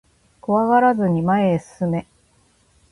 [0.39, 2.07] 怖がらずに前へ進め